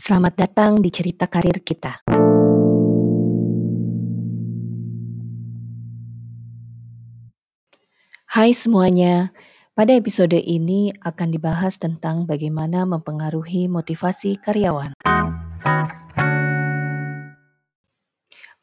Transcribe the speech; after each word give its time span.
Selamat 0.00 0.32
datang 0.32 0.80
di 0.80 0.88
cerita 0.88 1.28
karir 1.28 1.60
kita. 1.60 2.00
Hai 8.32 8.56
semuanya, 8.56 9.28
pada 9.76 9.92
episode 9.92 10.40
ini 10.40 10.88
akan 11.04 11.28
dibahas 11.36 11.76
tentang 11.76 12.24
bagaimana 12.24 12.88
mempengaruhi 12.88 13.68
motivasi 13.68 14.40
karyawan. 14.40 14.96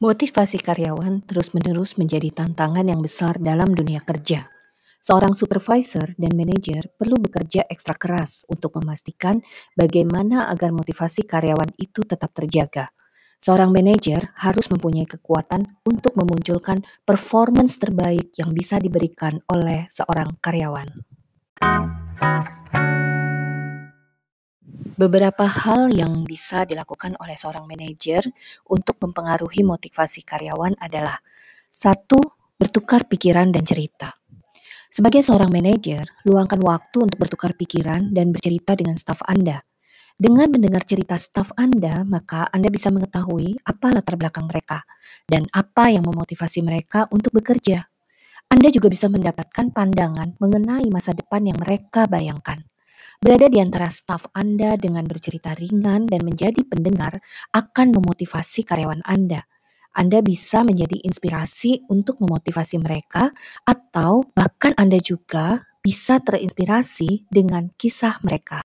Motivasi 0.02 0.58
karyawan 0.58 1.22
terus-menerus 1.22 2.02
menjadi 2.02 2.34
tantangan 2.34 2.90
yang 2.90 3.06
besar 3.06 3.38
dalam 3.38 3.78
dunia 3.78 4.02
kerja. 4.02 4.57
Seorang 4.98 5.38
supervisor 5.38 6.18
dan 6.18 6.34
manajer 6.34 6.90
perlu 6.90 7.22
bekerja 7.22 7.70
ekstra 7.70 7.94
keras 7.94 8.44
untuk 8.50 8.82
memastikan 8.82 9.40
bagaimana 9.78 10.50
agar 10.50 10.74
motivasi 10.74 11.24
karyawan 11.24 11.70
itu 11.78 12.02
tetap 12.02 12.34
terjaga. 12.34 12.90
Seorang 13.38 13.70
manajer 13.70 14.34
harus 14.42 14.66
mempunyai 14.74 15.06
kekuatan 15.06 15.62
untuk 15.86 16.18
memunculkan 16.18 16.82
performance 17.06 17.78
terbaik 17.78 18.34
yang 18.34 18.50
bisa 18.50 18.82
diberikan 18.82 19.38
oleh 19.54 19.86
seorang 19.86 20.42
karyawan. 20.42 20.90
Beberapa 24.98 25.46
hal 25.46 25.94
yang 25.94 26.26
bisa 26.26 26.66
dilakukan 26.66 27.14
oleh 27.22 27.38
seorang 27.38 27.70
manajer 27.70 28.26
untuk 28.66 28.98
mempengaruhi 28.98 29.62
motivasi 29.62 30.26
karyawan 30.26 30.74
adalah 30.82 31.22
satu, 31.70 32.18
bertukar 32.58 33.06
pikiran 33.06 33.54
dan 33.54 33.62
cerita. 33.62 34.17
Sebagai 34.88 35.22
seorang 35.22 35.52
manajer, 35.52 36.08
luangkan 36.24 36.64
waktu 36.64 36.98
untuk 37.06 37.20
bertukar 37.20 37.54
pikiran 37.54 38.12
dan 38.16 38.32
bercerita 38.32 38.74
dengan 38.74 38.96
staf 38.96 39.20
Anda. 39.28 39.62
Dengan 40.18 40.50
mendengar 40.50 40.82
cerita 40.82 41.14
staf 41.14 41.54
Anda, 41.54 42.02
maka 42.02 42.50
Anda 42.50 42.74
bisa 42.74 42.90
mengetahui 42.90 43.62
apa 43.62 43.94
latar 43.94 44.18
belakang 44.18 44.50
mereka 44.50 44.82
dan 45.30 45.46
apa 45.54 45.94
yang 45.94 46.08
memotivasi 46.10 46.66
mereka 46.66 47.06
untuk 47.14 47.38
bekerja. 47.38 47.86
Anda 48.48 48.72
juga 48.72 48.88
bisa 48.88 49.12
mendapatkan 49.12 49.76
pandangan 49.76 50.40
mengenai 50.40 50.88
masa 50.90 51.14
depan 51.14 51.46
yang 51.46 51.60
mereka 51.60 52.08
bayangkan. 52.10 52.64
Berada 53.22 53.52
di 53.52 53.60
antara 53.62 53.92
staf 53.92 54.26
Anda 54.34 54.74
dengan 54.80 55.04
bercerita 55.06 55.54
ringan 55.54 56.08
dan 56.08 56.22
menjadi 56.24 56.64
pendengar 56.66 57.22
akan 57.54 57.94
memotivasi 57.94 58.66
karyawan 58.66 59.04
Anda. 59.04 59.46
Anda 59.98 60.22
bisa 60.22 60.62
menjadi 60.62 61.02
inspirasi 61.02 61.90
untuk 61.90 62.22
memotivasi 62.22 62.78
mereka, 62.78 63.34
atau 63.66 64.30
bahkan 64.38 64.78
Anda 64.78 65.02
juga 65.02 65.66
bisa 65.82 66.22
terinspirasi 66.22 67.26
dengan 67.34 67.74
kisah 67.74 68.22
mereka. 68.22 68.62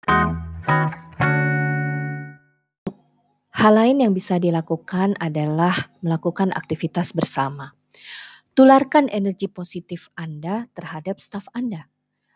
Hal 3.49 3.73
lain 3.81 4.05
yang 4.05 4.13
bisa 4.13 4.37
dilakukan 4.37 5.17
adalah 5.17 5.73
melakukan 6.05 6.53
aktivitas 6.53 7.17
bersama. 7.17 7.73
Tularkan 8.53 9.09
energi 9.09 9.49
positif 9.49 10.13
Anda 10.13 10.69
terhadap 10.77 11.17
staf 11.17 11.49
Anda. 11.57 11.89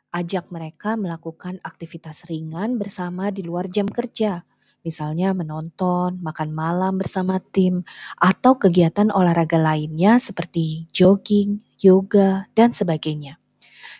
Ajak 0.08 0.48
mereka 0.48 0.96
melakukan 0.96 1.60
aktivitas 1.60 2.24
ringan 2.32 2.80
bersama 2.80 3.28
di 3.28 3.44
luar 3.44 3.68
jam 3.68 3.84
kerja, 3.84 4.40
misalnya 4.86 5.34
menonton, 5.34 6.22
makan 6.22 6.54
malam 6.54 7.02
bersama 7.02 7.42
tim, 7.42 7.82
atau 8.22 8.54
kegiatan 8.54 9.10
olahraga 9.10 9.58
lainnya 9.58 10.22
seperti 10.22 10.86
jogging, 10.94 11.58
yoga, 11.82 12.46
dan 12.54 12.70
sebagainya. 12.70 13.42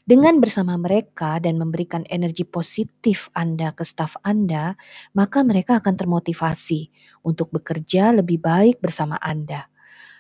Dengan 0.06 0.38
bersama 0.38 0.78
mereka 0.78 1.42
dan 1.42 1.58
memberikan 1.58 2.06
energi 2.06 2.46
positif 2.46 3.26
Anda 3.34 3.74
ke 3.74 3.82
staf 3.82 4.14
Anda, 4.22 4.78
maka 5.18 5.42
mereka 5.42 5.82
akan 5.82 5.98
termotivasi 5.98 6.94
untuk 7.26 7.50
bekerja 7.50 8.14
lebih 8.14 8.38
baik 8.38 8.78
bersama 8.78 9.18
Anda. 9.18 9.66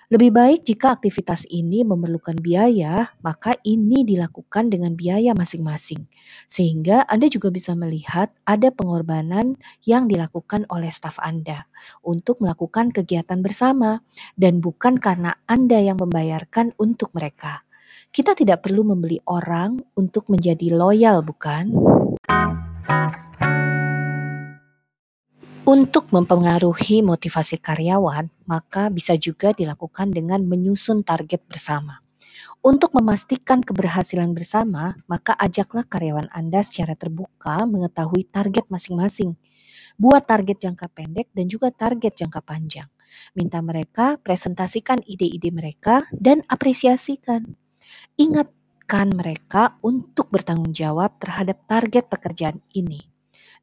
Lebih 0.06 0.30
baik 0.30 0.60
jika 0.62 0.94
aktivitas 0.94 1.50
ini 1.50 1.82
memerlukan 1.82 2.38
biaya, 2.38 3.10
maka 3.26 3.58
ini 3.66 4.06
dilakukan 4.06 4.70
dengan 4.70 4.94
biaya 4.94 5.34
masing-masing, 5.34 6.06
sehingga 6.46 7.02
Anda 7.10 7.26
juga 7.26 7.50
bisa 7.50 7.74
melihat 7.74 8.30
ada 8.46 8.70
pengorbanan 8.70 9.58
yang 9.82 10.06
dilakukan 10.06 10.62
oleh 10.70 10.94
staf 10.94 11.18
Anda 11.18 11.66
untuk 12.06 12.38
melakukan 12.38 12.94
kegiatan 12.94 13.42
bersama, 13.42 13.98
dan 14.38 14.62
bukan 14.62 15.02
karena 15.02 15.42
Anda 15.50 15.82
yang 15.82 15.98
membayarkan 15.98 16.78
untuk 16.78 17.10
mereka. 17.10 17.66
Kita 18.14 18.38
tidak 18.38 18.62
perlu 18.62 18.86
membeli 18.86 19.18
orang 19.26 19.82
untuk 19.98 20.30
menjadi 20.30 20.70
loyal, 20.70 21.26
bukan? 21.26 21.74
Untuk 25.66 26.14
mempengaruhi 26.14 27.02
motivasi 27.02 27.58
karyawan, 27.58 28.30
maka 28.46 28.86
bisa 28.86 29.18
juga 29.18 29.50
dilakukan 29.50 30.14
dengan 30.14 30.46
menyusun 30.46 31.02
target 31.02 31.42
bersama. 31.42 32.06
Untuk 32.62 32.94
memastikan 32.94 33.66
keberhasilan 33.66 34.30
bersama, 34.30 34.94
maka 35.10 35.34
ajaklah 35.34 35.82
karyawan 35.82 36.30
Anda 36.30 36.62
secara 36.62 36.94
terbuka 36.94 37.66
mengetahui 37.66 38.30
target 38.30 38.70
masing-masing. 38.70 39.34
Buat 39.98 40.30
target 40.30 40.62
jangka 40.62 40.86
pendek 40.86 41.34
dan 41.34 41.50
juga 41.50 41.74
target 41.74 42.14
jangka 42.14 42.46
panjang. 42.46 42.86
Minta 43.34 43.58
mereka 43.58 44.22
presentasikan 44.22 45.02
ide-ide 45.02 45.50
mereka 45.50 46.06
dan 46.14 46.46
apresiasikan. 46.46 47.42
Ingatkan 48.14 49.10
mereka 49.10 49.82
untuk 49.82 50.30
bertanggung 50.30 50.70
jawab 50.70 51.18
terhadap 51.18 51.58
target 51.66 52.06
pekerjaan 52.06 52.62
ini 52.70 53.15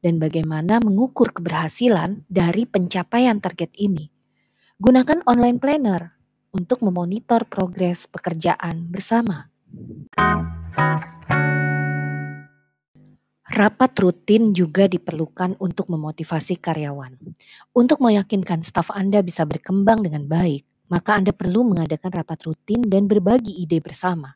dan 0.03 0.19
bagaimana 0.19 0.83
mengukur 0.83 1.31
keberhasilan 1.31 2.27
dari 2.27 2.67
pencapaian 2.67 3.39
target 3.39 3.71
ini. 3.79 4.11
Gunakan 4.75 5.23
online 5.23 5.57
planner 5.63 6.11
untuk 6.51 6.83
memonitor 6.83 7.47
progres 7.47 8.05
pekerjaan 8.11 8.91
bersama. 8.91 9.47
Rapat 13.53 13.93
rutin 14.01 14.51
juga 14.51 14.89
diperlukan 14.89 15.55
untuk 15.61 15.87
memotivasi 15.87 16.57
karyawan. 16.57 17.15
Untuk 17.71 18.01
meyakinkan 18.01 18.65
staf 18.65 18.89
Anda 18.91 19.21
bisa 19.21 19.45
berkembang 19.45 20.01
dengan 20.01 20.25
baik, 20.25 20.65
maka 20.89 21.21
Anda 21.21 21.31
perlu 21.31 21.61
mengadakan 21.61 22.11
rapat 22.17 22.49
rutin 22.49 22.81
dan 22.81 23.05
berbagi 23.05 23.61
ide 23.61 23.77
bersama. 23.77 24.33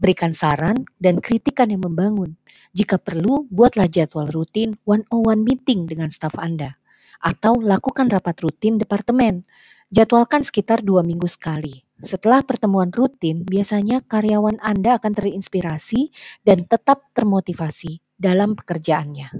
Berikan 0.00 0.32
saran 0.32 0.88
dan 0.96 1.20
kritikan 1.20 1.68
yang 1.68 1.84
membangun. 1.84 2.40
Jika 2.72 2.96
perlu, 2.96 3.44
buatlah 3.52 3.84
jadwal 3.84 4.32
rutin 4.32 4.80
one-on-one 4.88 5.44
meeting 5.44 5.84
dengan 5.84 6.08
staf 6.08 6.40
Anda. 6.40 6.80
Atau 7.20 7.60
lakukan 7.60 8.08
rapat 8.08 8.40
rutin 8.40 8.80
departemen. 8.80 9.44
Jadwalkan 9.92 10.40
sekitar 10.40 10.80
dua 10.80 11.04
minggu 11.04 11.28
sekali. 11.28 11.84
Setelah 12.00 12.40
pertemuan 12.40 12.88
rutin, 12.88 13.44
biasanya 13.44 14.00
karyawan 14.00 14.56
Anda 14.64 14.96
akan 14.96 15.12
terinspirasi 15.20 16.08
dan 16.48 16.64
tetap 16.64 17.12
termotivasi 17.12 18.00
dalam 18.16 18.56
pekerjaannya. 18.56 19.36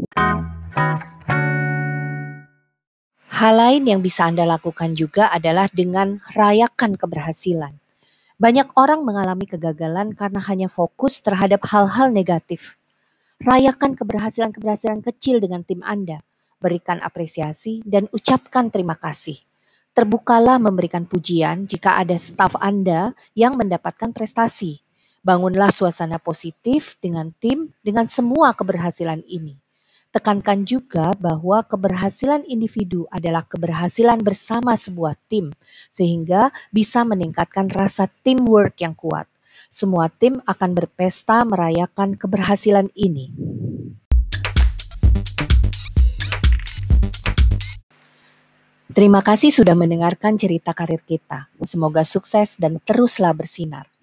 Hal 3.40 3.54
lain 3.56 3.88
yang 3.88 4.04
bisa 4.04 4.28
Anda 4.28 4.44
lakukan 4.44 4.92
juga 4.92 5.32
adalah 5.32 5.72
dengan 5.72 6.20
rayakan 6.36 7.00
keberhasilan. 7.00 7.79
Banyak 8.40 8.72
orang 8.72 9.04
mengalami 9.04 9.44
kegagalan 9.44 10.16
karena 10.16 10.40
hanya 10.48 10.72
fokus 10.72 11.20
terhadap 11.20 11.60
hal-hal 11.68 12.08
negatif. 12.08 12.80
Rayakan 13.36 13.92
keberhasilan-keberhasilan 14.00 15.04
kecil 15.04 15.44
dengan 15.44 15.60
tim 15.60 15.84
Anda. 15.84 16.24
Berikan 16.56 17.04
apresiasi 17.04 17.84
dan 17.84 18.08
ucapkan 18.16 18.72
terima 18.72 18.96
kasih. 18.96 19.36
Terbukalah 19.92 20.56
memberikan 20.56 21.04
pujian 21.04 21.68
jika 21.68 22.00
ada 22.00 22.16
staf 22.16 22.56
Anda 22.56 23.12
yang 23.36 23.60
mendapatkan 23.60 24.16
prestasi. 24.16 24.80
Bangunlah 25.20 25.68
suasana 25.68 26.16
positif 26.16 26.96
dengan 26.96 27.36
tim 27.36 27.76
dengan 27.84 28.08
semua 28.08 28.56
keberhasilan 28.56 29.20
ini. 29.28 29.60
Tekankan 30.10 30.66
juga 30.66 31.14
bahwa 31.22 31.62
keberhasilan 31.62 32.42
individu 32.42 33.06
adalah 33.14 33.46
keberhasilan 33.46 34.18
bersama 34.26 34.74
sebuah 34.74 35.14
tim, 35.30 35.54
sehingga 35.94 36.50
bisa 36.74 37.06
meningkatkan 37.06 37.70
rasa 37.70 38.10
teamwork 38.26 38.74
yang 38.82 38.98
kuat. 38.98 39.30
Semua 39.70 40.10
tim 40.10 40.42
akan 40.50 40.70
berpesta 40.74 41.46
merayakan 41.46 42.18
keberhasilan 42.18 42.90
ini. 42.98 43.30
Terima 48.90 49.22
kasih 49.22 49.54
sudah 49.54 49.78
mendengarkan 49.78 50.34
cerita 50.34 50.74
karir 50.74 51.06
kita. 51.06 51.46
Semoga 51.62 52.02
sukses 52.02 52.58
dan 52.58 52.82
teruslah 52.82 53.30
bersinar. 53.30 53.90